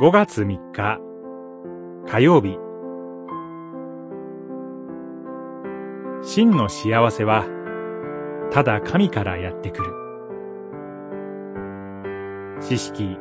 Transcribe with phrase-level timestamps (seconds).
[0.00, 1.00] 5月3日
[2.06, 2.56] 火曜日。
[6.22, 7.44] 真の幸せは
[8.52, 9.90] ただ神からやってくる。
[12.62, 13.16] 知識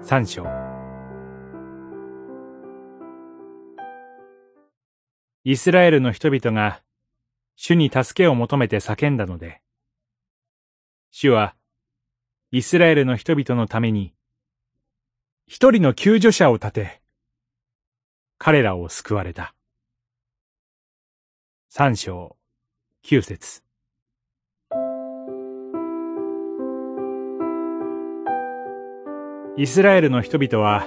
[0.00, 0.46] 三章。
[5.44, 6.80] イスラエルの人々が
[7.54, 9.60] 主に助けを求めて叫んだので
[11.10, 11.54] 主は
[12.50, 14.14] イスラエルの人々のために
[15.46, 17.00] 一人の救助者を立て、
[18.38, 19.54] 彼らを救われた。
[21.68, 22.36] 三章、
[23.02, 23.62] 九節。
[29.56, 30.86] イスラエルの人々は、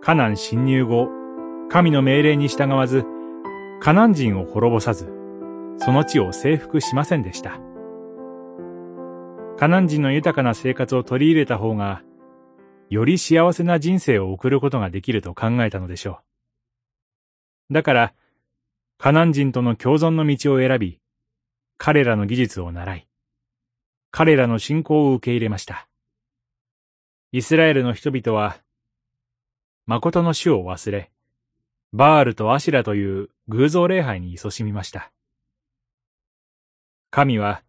[0.00, 1.08] カナン侵入後、
[1.70, 3.04] 神の命令に従わず、
[3.80, 5.12] カナン人を滅ぼさず、
[5.78, 7.60] その地を征服しませんでした。
[9.58, 12.02] カナン人の豊かな生活を取り入れた方が、
[12.92, 16.20] より幸せな人生を送ることができると考えたのでしょ
[17.70, 17.72] う。
[17.72, 18.14] だから、
[18.98, 21.00] カナン人との共存の道を選び、
[21.78, 23.08] 彼らの技術を習い、
[24.10, 25.88] 彼らの信仰を受け入れました。
[27.32, 28.58] イスラエルの人々は、
[29.86, 31.10] 誠の主を忘れ、
[31.94, 35.10] バールとアシラという偶像礼拝に勤しみました。
[37.08, 37.62] 神は、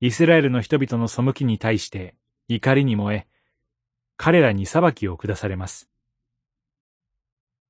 [0.00, 2.14] イスラエルの人々の背きに対して
[2.48, 3.35] 怒りに燃え、
[4.16, 5.88] 彼らに裁きを下されます。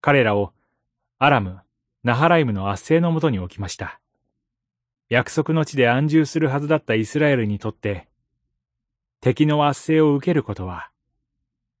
[0.00, 0.52] 彼らを
[1.18, 1.60] アラム、
[2.02, 4.00] ナハライムの圧政のもとに置きました。
[5.10, 8.08] 約束の地で安住するはずだったイスラエルにとって、
[9.20, 10.90] 敵の圧政を受けることは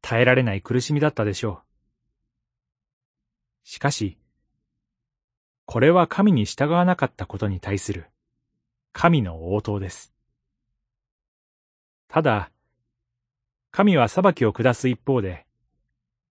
[0.02, 1.62] 耐えられない苦しみだったでしょ
[3.64, 3.68] う。
[3.68, 4.18] しかし、
[5.64, 8.10] これは神に従わなかったことに対する
[8.92, 10.12] 神の応答です。
[12.08, 12.50] ただ、
[13.70, 15.46] 神は裁きを下す一方で、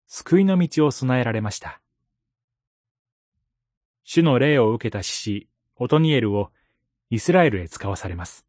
[0.07, 1.81] 救いの道を備えられました。
[4.03, 6.51] 主の霊を受けた獅子、オトニエルを
[7.09, 8.45] イスラエルへ使わされます。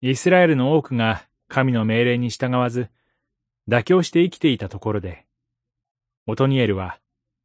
[0.00, 2.88] イスラエルの多くが神の命令に従わず、
[3.68, 5.26] 妥協して生きていたところで、
[6.26, 6.98] オトニエルは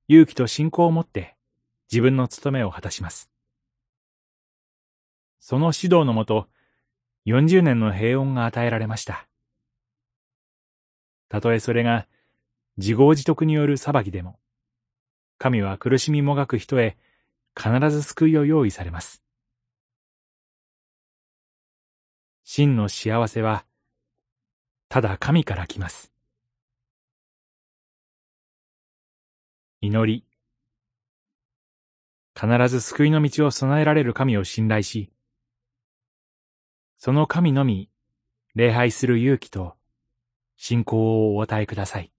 [0.07, 1.35] 勇気と信仰を持って
[1.91, 3.29] 自分の務めを果たします。
[5.39, 6.47] その指導のもと、
[7.25, 9.26] 40年の平穏が与えられました。
[11.29, 12.07] たとえそれが
[12.77, 14.39] 自業自得による裁きでも、
[15.37, 16.97] 神は苦しみもがく人へ
[17.55, 19.23] 必ず救いを用意されます。
[22.43, 23.65] 真の幸せは、
[24.89, 26.13] ただ神から来ます。
[29.81, 30.23] 祈り。
[32.39, 35.11] 必ず救いの道を備えられる神を信頼し、
[36.99, 37.89] その神のみ
[38.55, 39.76] 礼拝する勇気と
[40.57, 42.11] 信仰をお与えください。